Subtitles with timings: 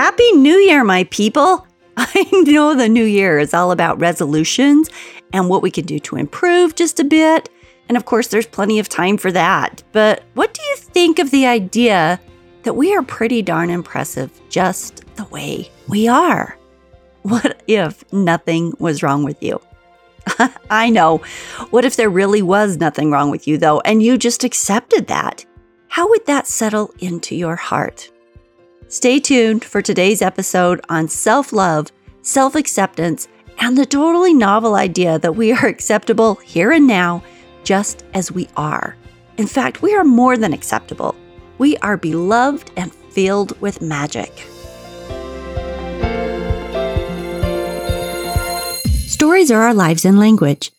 [0.00, 1.66] Happy New Year, my people!
[1.98, 4.88] I know the new year is all about resolutions
[5.34, 7.50] and what we can do to improve just a bit.
[7.86, 9.82] And of course, there's plenty of time for that.
[9.92, 12.18] But what do you think of the idea
[12.62, 16.56] that we are pretty darn impressive just the way we are?
[17.20, 19.60] What if nothing was wrong with you?
[20.70, 21.18] I know.
[21.68, 25.44] What if there really was nothing wrong with you, though, and you just accepted that?
[25.88, 28.10] How would that settle into your heart?
[28.90, 31.92] Stay tuned for today's episode on self love,
[32.22, 33.28] self acceptance,
[33.60, 37.22] and the totally novel idea that we are acceptable here and now,
[37.62, 38.96] just as we are.
[39.36, 41.14] In fact, we are more than acceptable.
[41.58, 44.32] We are beloved and filled with magic.
[49.06, 50.72] Stories are our lives in language.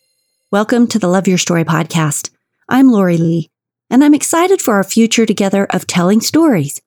[0.50, 2.28] Welcome to the Love Your Story podcast.
[2.68, 3.48] I'm Lori Lee,
[3.88, 6.82] and I'm excited for our future together of telling stories,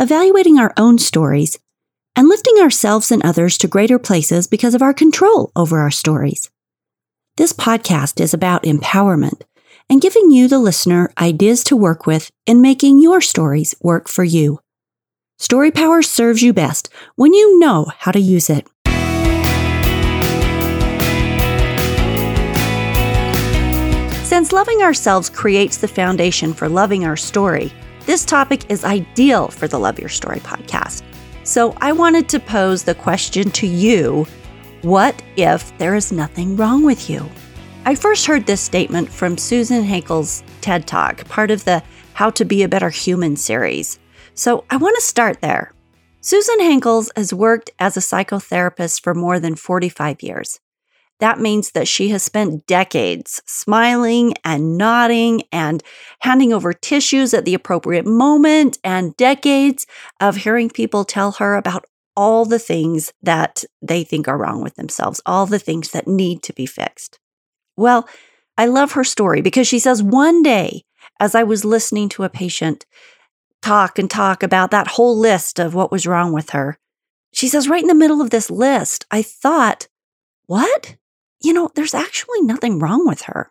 [0.00, 1.58] evaluating our own stories,
[2.16, 6.50] and lifting ourselves and others to greater places because of our control over our stories.
[7.36, 9.42] This podcast is about empowerment
[9.90, 14.24] and giving you, the listener, ideas to work with in making your stories work for
[14.24, 14.60] you.
[15.38, 18.66] Story power serves you best when you know how to use it.
[24.24, 27.72] Since loving ourselves creates the foundation for loving our story,
[28.10, 31.04] this topic is ideal for the Love Your Story podcast.
[31.44, 34.26] So I wanted to pose the question to you
[34.82, 37.24] what if there is nothing wrong with you?
[37.84, 42.44] I first heard this statement from Susan Hankel's TED Talk, part of the How to
[42.44, 44.00] Be a Better Human series.
[44.34, 45.72] So I want to start there.
[46.20, 50.58] Susan Hankels has worked as a psychotherapist for more than 45 years.
[51.20, 55.82] That means that she has spent decades smiling and nodding and
[56.20, 59.86] handing over tissues at the appropriate moment, and decades
[60.20, 61.84] of hearing people tell her about
[62.16, 66.42] all the things that they think are wrong with themselves, all the things that need
[66.42, 67.18] to be fixed.
[67.76, 68.08] Well,
[68.58, 70.84] I love her story because she says, One day,
[71.18, 72.84] as I was listening to a patient
[73.62, 76.78] talk and talk about that whole list of what was wrong with her,
[77.32, 79.88] she says, right in the middle of this list, I thought,
[80.46, 80.96] What?
[81.42, 83.50] You know, there's actually nothing wrong with her.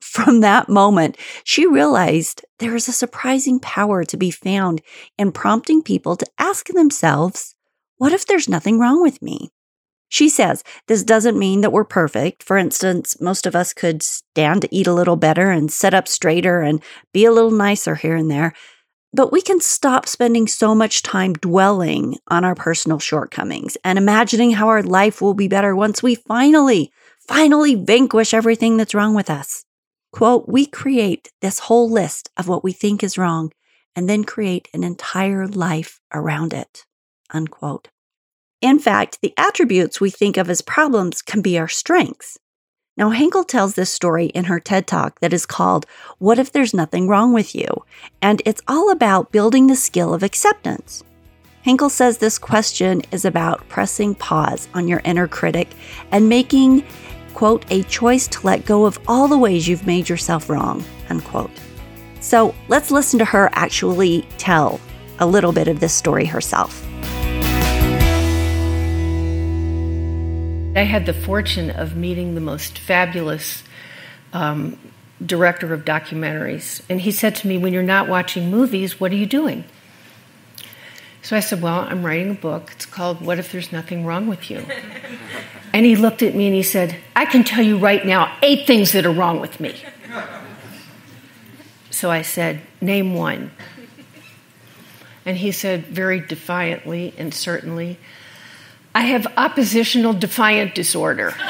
[0.00, 4.82] From that moment, she realized there is a surprising power to be found
[5.18, 7.54] in prompting people to ask themselves,
[7.96, 9.50] what if there's nothing wrong with me?
[10.08, 12.42] She says this doesn't mean that we're perfect.
[12.42, 16.06] For instance, most of us could stand to eat a little better and sit up
[16.06, 16.82] straighter and
[17.12, 18.52] be a little nicer here and there.
[19.12, 24.52] But we can stop spending so much time dwelling on our personal shortcomings and imagining
[24.52, 26.92] how our life will be better once we finally
[27.26, 29.64] finally vanquish everything that's wrong with us.
[30.12, 33.52] Quote, we create this whole list of what we think is wrong
[33.96, 36.84] and then create an entire life around it.
[37.30, 37.88] Unquote.
[38.60, 42.38] In fact, the attributes we think of as problems can be our strengths.
[42.96, 45.84] Now, Hankel tells this story in her TED Talk that is called
[46.18, 47.66] What If There's Nothing Wrong with You?
[48.22, 51.02] And it's all about building the skill of acceptance.
[51.66, 55.68] Hankel says this question is about pressing pause on your inner critic
[56.12, 56.84] and making
[57.34, 61.50] quote, a choice to let go of all the ways you've made yourself wrong, unquote.
[62.20, 64.80] So let's listen to her actually tell
[65.18, 66.82] a little bit of this story herself.
[70.76, 73.62] I had the fortune of meeting the most fabulous
[74.32, 74.76] um,
[75.24, 76.82] director of documentaries.
[76.88, 79.64] And he said to me, When you're not watching movies, what are you doing?
[81.22, 82.72] So I said, Well, I'm writing a book.
[82.72, 84.66] It's called What If There's Nothing Wrong with You?
[85.74, 88.64] And he looked at me and he said, I can tell you right now eight
[88.64, 89.74] things that are wrong with me.
[91.90, 93.50] So I said, Name one.
[95.26, 97.98] And he said, very defiantly and certainly,
[98.94, 101.34] I have oppositional defiant disorder.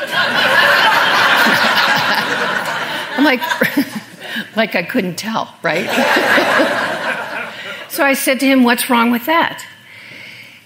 [3.17, 3.41] I'm like,
[4.57, 5.85] like I couldn't tell, right?
[7.95, 9.65] So I said to him, What's wrong with that?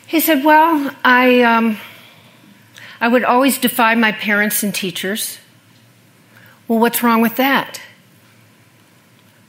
[0.07, 1.77] He said, Well, I, um,
[3.01, 5.39] I would always defy my parents and teachers.
[6.67, 7.81] Well, what's wrong with that?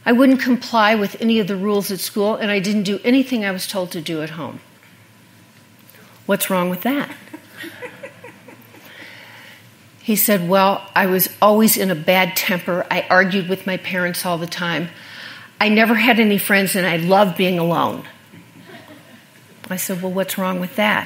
[0.06, 3.44] I wouldn't comply with any of the rules at school, and I didn't do anything
[3.44, 4.60] I was told to do at home.
[6.26, 7.16] What's wrong with that?
[10.10, 12.84] He said, Well, I was always in a bad temper.
[12.90, 14.90] I argued with my parents all the time.
[15.62, 18.08] I never had any friends and I loved being alone.
[19.70, 21.06] I said, Well, what's wrong with that?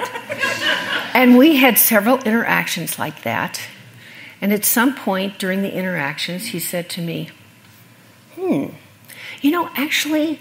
[1.14, 3.62] and we had several interactions like that.
[4.42, 7.30] And at some point during the interactions, he said to me,
[8.36, 8.68] Hmm,
[9.42, 10.40] you know, actually,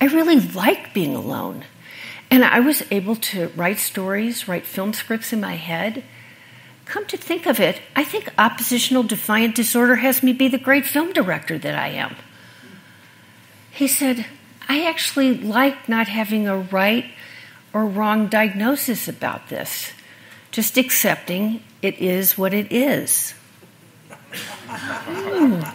[0.00, 1.64] I really like being alone.
[2.30, 6.02] And I was able to write stories, write film scripts in my head.
[6.86, 10.86] Come to think of it, I think oppositional defiant disorder has me be the great
[10.86, 12.16] film director that I am.
[13.70, 14.26] He said,
[14.68, 17.06] I actually like not having a right
[17.72, 19.92] or wrong diagnosis about this,
[20.56, 23.34] just accepting it is what it is.
[24.32, 25.74] Mm.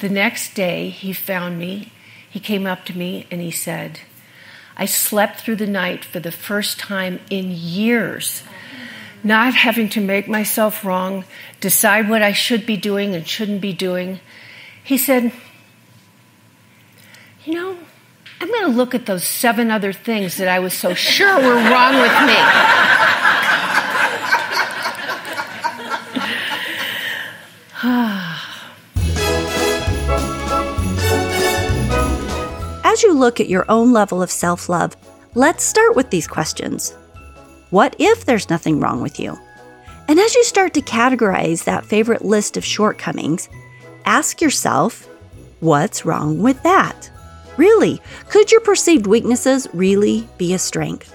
[0.00, 1.92] The next day, he found me.
[2.30, 4.00] He came up to me and he said,
[4.78, 8.42] I slept through the night for the first time in years,
[9.22, 11.26] not having to make myself wrong,
[11.60, 14.20] decide what I should be doing and shouldn't be doing.
[14.82, 15.32] He said,
[17.44, 17.76] You know,
[18.40, 21.70] I'm going to look at those seven other things that I was so sure were
[21.70, 22.93] wrong with me.
[33.14, 34.96] Look at your own level of self love,
[35.34, 36.92] let's start with these questions
[37.70, 39.38] What if there's nothing wrong with you?
[40.06, 43.48] And as you start to categorize that favorite list of shortcomings,
[44.04, 45.08] ask yourself,
[45.60, 47.10] what's wrong with that?
[47.56, 51.14] Really, could your perceived weaknesses really be a strength?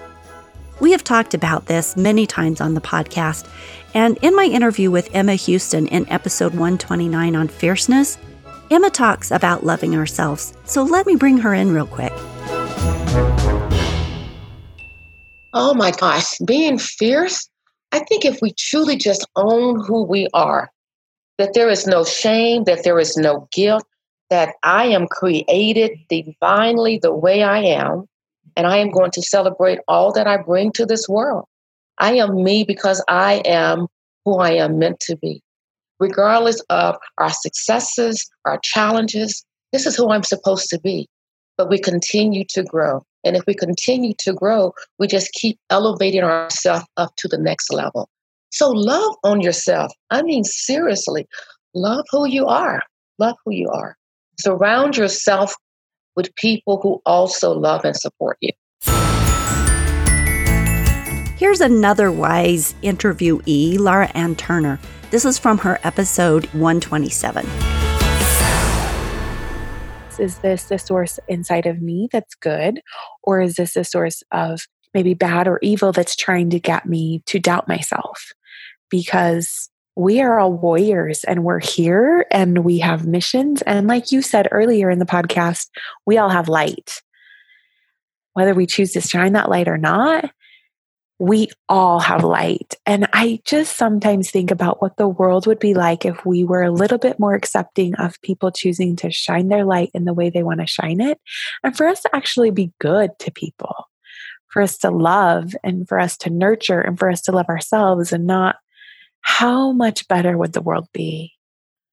[0.80, 3.46] We have talked about this many times on the podcast,
[3.94, 8.16] and in my interview with Emma Houston in episode 129 on fierceness,
[8.70, 12.12] Emma talks about loving ourselves, so let me bring her in real quick.
[15.52, 17.50] Oh my gosh, being fierce,
[17.90, 20.70] I think if we truly just own who we are,
[21.38, 23.84] that there is no shame, that there is no guilt,
[24.28, 28.06] that I am created divinely the way I am,
[28.56, 31.46] and I am going to celebrate all that I bring to this world.
[31.98, 33.88] I am me because I am
[34.24, 35.42] who I am meant to be
[36.00, 39.44] regardless of our successes, our challenges.
[39.72, 41.06] This is who I'm supposed to be.
[41.56, 43.02] But we continue to grow.
[43.22, 47.70] And if we continue to grow, we just keep elevating ourselves up to the next
[47.70, 48.08] level.
[48.50, 49.92] So love on yourself.
[50.10, 51.28] I mean, seriously,
[51.74, 52.82] love who you are.
[53.18, 53.96] Love who you are.
[54.40, 55.54] Surround yourself
[56.16, 58.50] with people who also love and support you.
[61.36, 64.78] Here's another wise interviewee, Laura Ann Turner.
[65.10, 67.44] This is from her episode 127.
[70.20, 72.80] Is this a source inside of me that's good?
[73.24, 74.60] Or is this a source of
[74.94, 78.30] maybe bad or evil that's trying to get me to doubt myself?
[78.88, 83.62] Because we are all warriors and we're here and we have missions.
[83.62, 85.70] And like you said earlier in the podcast,
[86.06, 87.02] we all have light.
[88.34, 90.30] Whether we choose to shine that light or not,
[91.20, 92.74] we all have light.
[92.86, 96.62] And I just sometimes think about what the world would be like if we were
[96.62, 100.30] a little bit more accepting of people choosing to shine their light in the way
[100.30, 101.20] they want to shine it.
[101.62, 103.90] And for us to actually be good to people,
[104.48, 108.14] for us to love and for us to nurture and for us to love ourselves
[108.14, 108.56] and not
[109.20, 111.34] how much better would the world be?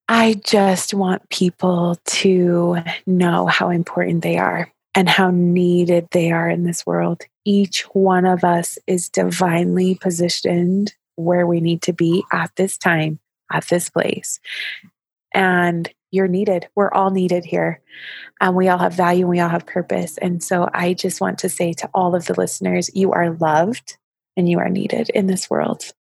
[0.08, 6.50] I just want people to know how important they are and how needed they are
[6.50, 7.24] in this world.
[7.48, 13.20] Each one of us is divinely positioned where we need to be at this time,
[13.50, 14.42] at this place.
[15.34, 16.68] And you're needed.
[16.76, 17.80] We're all needed here.
[18.42, 20.18] And we all have value and we all have purpose.
[20.18, 23.96] And so I just want to say to all of the listeners, you are loved
[24.36, 25.94] and you are needed in this world.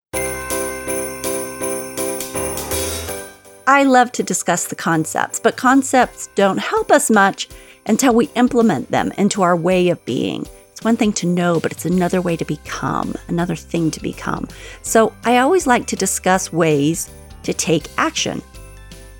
[3.65, 7.47] I love to discuss the concepts, but concepts don't help us much
[7.85, 10.45] until we implement them into our way of being.
[10.87, 14.47] One thing to know, but it's another way to become, another thing to become.
[14.83, 17.09] So I always like to discuss ways
[17.43, 18.41] to take action.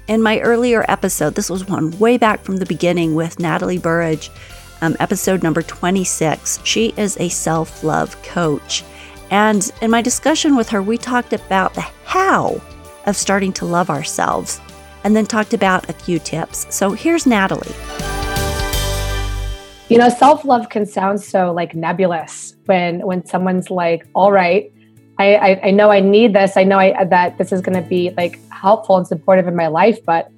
[0.08, 4.32] In my earlier episode, this was one way back from the beginning with Natalie Burridge,
[4.80, 6.62] um, episode number 26.
[6.64, 8.86] She is a self love coach.
[9.30, 12.62] And in my discussion with her, we talked about the how
[13.06, 14.62] of starting to love ourselves
[15.04, 16.66] and then talked about a few tips.
[16.74, 17.76] So here's Natalie.
[19.90, 24.70] You know, self-love can sound so like nebulous when when someone's like, "All right,
[25.18, 26.58] I I, I know I need this.
[26.58, 29.68] I know I, that this is going to be like helpful and supportive in my
[29.68, 30.30] life, but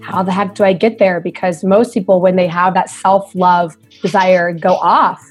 [0.00, 1.20] how the heck do I get there?
[1.20, 5.22] Because most people, when they have that self-love desire go off,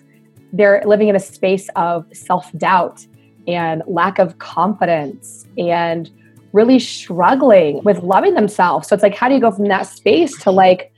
[0.51, 3.05] they're living in a space of self-doubt
[3.47, 6.11] and lack of confidence and
[6.53, 8.87] really struggling with loving themselves.
[8.87, 10.92] So it's like, how do you go from that space to like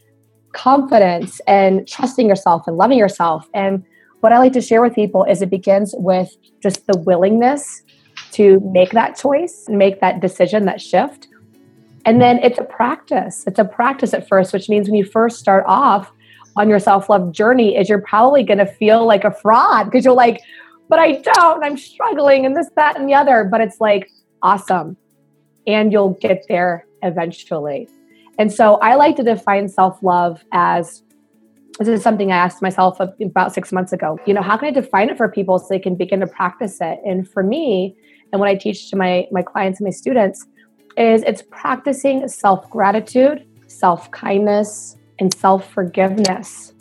[0.55, 3.47] confidence and trusting yourself and loving yourself.
[3.53, 3.85] And
[4.21, 7.83] what I like to share with people is it begins with just the willingness
[8.31, 11.27] to make that choice make that decision, that shift.
[12.05, 13.43] And then it's a practice.
[13.45, 16.11] It's a practice at first, which means when you first start off,
[16.55, 20.05] on your self love journey is you're probably going to feel like a fraud because
[20.05, 20.41] you're like,
[20.87, 23.43] but I don't, I'm struggling and this, that, and the other.
[23.43, 24.09] But it's like,
[24.41, 24.97] awesome.
[25.67, 27.89] And you'll get there eventually.
[28.37, 31.03] And so I like to define self love as
[31.79, 34.17] this is something I asked myself about six months ago.
[34.25, 36.77] You know, how can I define it for people so they can begin to practice
[36.79, 36.99] it?
[37.05, 37.95] And for me,
[38.31, 40.45] and what I teach to my, my clients and my students,
[40.97, 46.73] is it's practicing self gratitude, self kindness, and self forgiveness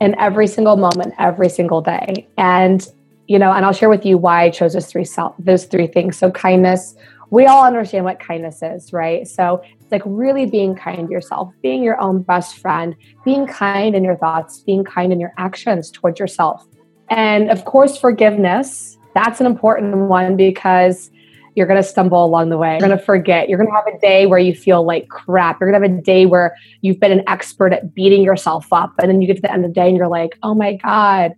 [0.00, 2.28] in every single moment, every single day.
[2.38, 2.86] And
[3.26, 5.86] you know, and I'll share with you why I chose those three self those three
[5.86, 6.16] things.
[6.16, 6.94] So kindness,
[7.34, 9.26] we all understand what kindness is, right?
[9.26, 13.96] So it's like really being kind to yourself, being your own best friend, being kind
[13.96, 16.64] in your thoughts, being kind in your actions towards yourself.
[17.10, 18.96] And of course, forgiveness.
[19.16, 21.10] That's an important one because
[21.56, 22.78] you're going to stumble along the way.
[22.78, 23.48] You're going to forget.
[23.48, 25.60] You're going to have a day where you feel like crap.
[25.60, 28.92] You're going to have a day where you've been an expert at beating yourself up.
[29.00, 30.74] And then you get to the end of the day and you're like, oh my
[30.74, 31.32] God,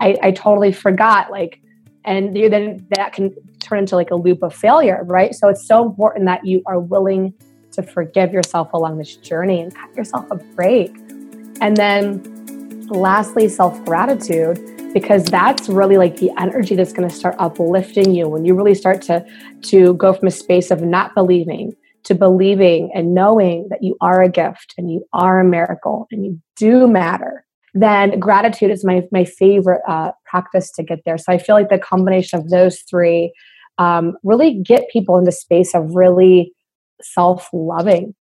[0.00, 1.30] I, I totally forgot.
[1.30, 1.62] Like,
[2.04, 5.34] and then that can turn into like a loop of failure, right?
[5.34, 7.34] So it's so important that you are willing
[7.72, 10.94] to forgive yourself along this journey and cut yourself a break.
[11.60, 14.58] And then lastly, self gratitude
[14.92, 18.74] because that's really like the energy that's going to start uplifting you when you really
[18.74, 19.24] start to
[19.62, 24.22] to go from a space of not believing to believing and knowing that you are
[24.22, 29.02] a gift and you are a miracle and you do matter then gratitude is my
[29.12, 31.18] my favorite uh, practice to get there.
[31.18, 33.32] So i feel like the combination of those three
[33.78, 36.52] um, really get people into space of really
[37.00, 38.14] self-loving.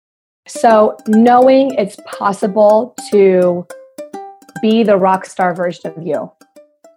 [0.47, 3.67] So knowing it's possible to
[4.63, 6.31] be the rock star version of you.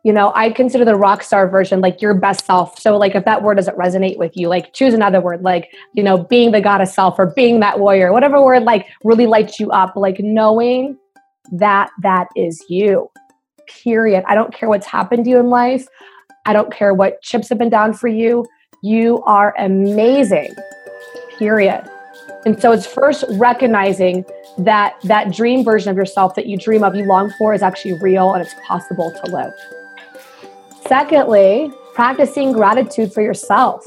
[0.04, 2.80] You know i consider the rock star version like your best self.
[2.80, 6.04] So like if that word doesn't resonate with you like choose another word like you
[6.04, 9.70] know being the goddess self or being that warrior whatever word like really lights you
[9.72, 10.98] up like knowing
[11.52, 13.10] that that is you
[13.68, 14.24] period.
[14.28, 15.88] I don't care what's happened to you in life.
[16.46, 18.46] I don't care what chips have been down for you.
[18.82, 20.56] You are amazing
[21.38, 21.88] period.
[22.46, 24.26] And so it's first recognizing
[24.58, 27.94] that that dream version of yourself that you dream of you long for is actually
[28.02, 29.54] real and it's possible to live.
[30.88, 33.86] Secondly, practicing gratitude for yourself.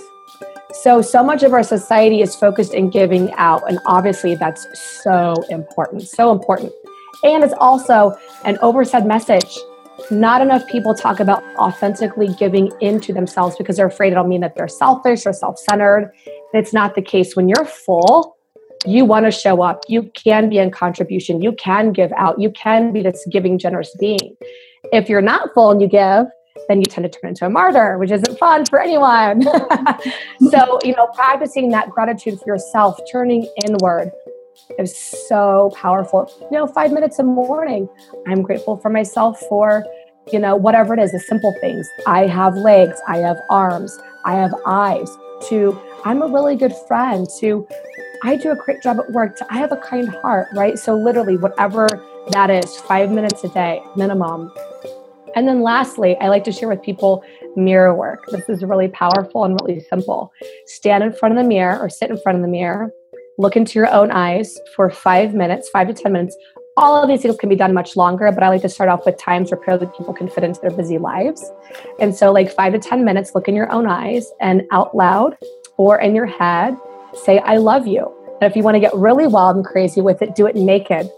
[0.82, 4.66] So, so much of our society is focused in giving out, and obviously that's
[5.02, 6.72] so important, so important.
[7.24, 9.58] And it's also an oversaid message.
[10.10, 14.54] Not enough people talk about authentically giving into themselves because they're afraid it'll mean that
[14.54, 16.12] they're selfish or self centered.
[16.52, 17.34] It's not the case.
[17.34, 18.36] When you're full,
[18.84, 19.80] you want to show up.
[19.88, 21.40] You can be in contribution.
[21.40, 22.38] You can give out.
[22.38, 24.36] You can be this giving, generous being.
[24.92, 26.26] If you're not full and you give,
[26.68, 29.42] then you tend to turn into a martyr, which isn't fun for anyone.
[30.50, 34.12] so, you know, practicing that gratitude for yourself, turning inward
[34.78, 34.96] is
[35.28, 36.30] so powerful.
[36.50, 37.88] You know, five minutes in the morning,
[38.26, 39.84] I'm grateful for myself for,
[40.32, 41.86] you know, whatever it is, the simple things.
[42.06, 45.08] I have legs, I have arms, I have eyes,
[45.48, 47.66] to I'm a really good friend, to
[48.22, 50.78] I do a great job at work, to I have a kind heart, right?
[50.78, 51.88] So, literally, whatever
[52.30, 54.50] that is, five minutes a day minimum
[55.34, 57.24] and then lastly, I like to share with people
[57.56, 58.24] mirror work.
[58.30, 60.32] This is really powerful and really simple.
[60.66, 62.92] Stand in front of the mirror or sit in front of the mirror,
[63.38, 66.36] look into your own eyes for five minutes, five to 10 minutes.
[66.76, 69.06] All of these things can be done much longer, but I like to start off
[69.06, 71.52] with times where probably people can fit into their busy lives.
[72.00, 75.36] And so, like five to 10 minutes, look in your own eyes and out loud
[75.76, 76.76] or in your head,
[77.14, 78.12] say, I love you.
[78.40, 81.08] And if you want to get really wild and crazy with it, do it naked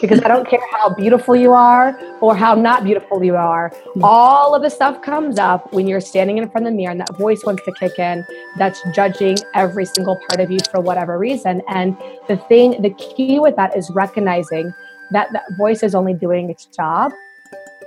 [0.00, 3.72] because I don't care how beautiful you are or how not beautiful you are.
[4.02, 7.00] All of the stuff comes up when you're standing in front of the mirror and
[7.00, 8.24] that voice wants to kick in
[8.56, 11.62] that's judging every single part of you for whatever reason.
[11.68, 11.96] And
[12.28, 14.72] the thing, the key with that is recognizing
[15.10, 17.12] that that voice is only doing its job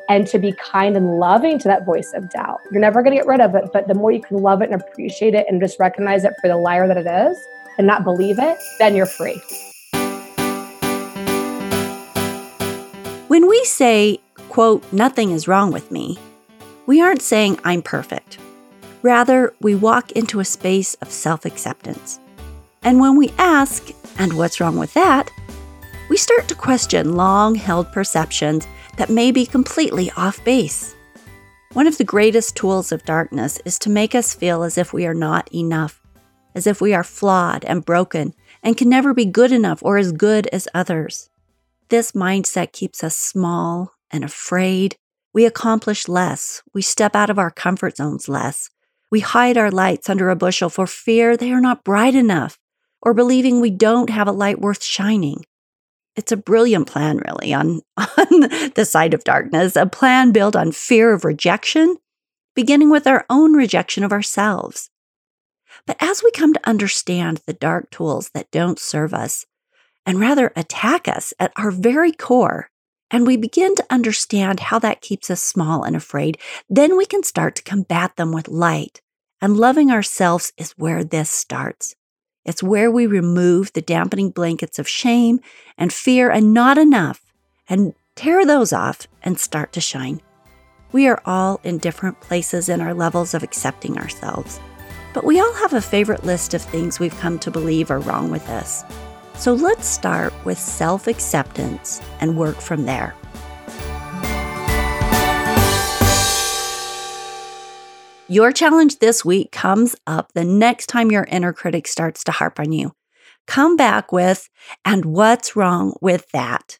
[0.10, 2.62] and to be kind and loving to that voice of doubt.
[2.72, 4.72] You're never going to get rid of it, but the more you can love it
[4.72, 7.38] and appreciate it and just recognize it for the liar that it is
[7.78, 9.42] and not believe it, then you're free.
[13.28, 16.18] When we say, quote, nothing is wrong with me,
[16.86, 18.38] we aren't saying I'm perfect.
[19.02, 22.22] Rather, we walk into a space of self acceptance.
[22.84, 25.30] And when we ask, and what's wrong with that?
[26.10, 28.66] We start to question long held perceptions
[28.96, 30.96] that may be completely off base.
[31.74, 35.06] One of the greatest tools of darkness is to make us feel as if we
[35.06, 36.02] are not enough,
[36.56, 40.14] as if we are flawed and broken and can never be good enough or as
[40.14, 41.30] good as others.
[41.90, 44.98] This mindset keeps us small and afraid.
[45.34, 46.62] We accomplish less.
[46.74, 48.70] We step out of our comfort zones less.
[49.10, 52.60] We hide our lights under a bushel for fear they are not bright enough
[53.02, 55.46] or believing we don't have a light worth shining.
[56.18, 60.74] It's a brilliant plan, really, on, on the side of darkness, a plan built on
[60.74, 61.96] fear of rejection,
[62.54, 64.90] beginning with our own rejection of ourselves.
[65.86, 69.46] But as we come to understand the dark tools that don't serve us
[70.08, 72.70] and rather attack us at our very core,
[73.12, 76.38] and we begin to understand how that keeps us small and afraid,
[76.70, 79.02] then we can start to combat them with light.
[79.42, 81.94] And loving ourselves is where this starts.
[82.46, 85.42] It's where we remove the dampening blankets of shame
[85.78, 87.22] and fear and not enough
[87.68, 90.22] and tear those off and start to shine.
[90.94, 94.60] We are all in different places in our levels of accepting ourselves,
[95.14, 98.32] but we all have a favorite list of things we've come to believe are wrong
[98.32, 98.86] with us.
[99.38, 103.14] So let's start with self acceptance and work from there.
[108.28, 112.60] Your challenge this week comes up the next time your inner critic starts to harp
[112.60, 112.94] on you.
[113.46, 114.50] Come back with,
[114.84, 116.80] and what's wrong with that?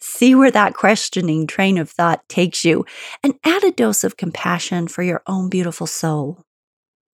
[0.00, 2.86] See where that questioning train of thought takes you
[3.22, 6.44] and add a dose of compassion for your own beautiful soul.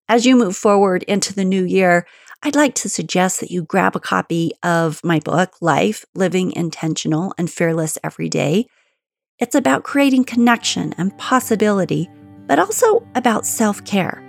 [0.09, 2.07] As you move forward into the new year,
[2.45, 7.33] I'd like to suggest that you grab a copy of my book, Life Living Intentional
[7.39, 8.67] and Fearless Every Day.
[9.39, 12.11] It's about creating connection and possibility,
[12.49, 14.21] but also about self care.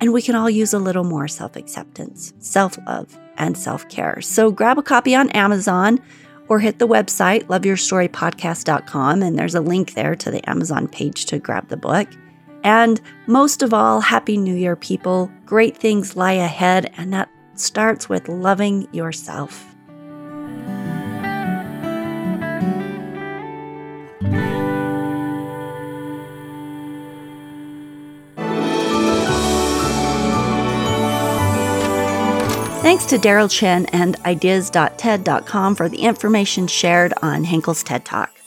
[0.00, 4.20] And we can all use a little more self acceptance, self love, and self care.
[4.20, 6.00] So grab a copy on Amazon
[6.48, 11.38] or hit the website, loveyourstorypodcast.com, and there's a link there to the Amazon page to
[11.38, 12.08] grab the book.
[12.64, 15.30] And most of all, Happy New Year, people.
[15.46, 19.70] Great things lie ahead, and that starts with loving yourself.
[32.82, 38.39] Thanks to Daryl Chen and ideas.ted.com for the information shared on Henkel's TED Talk.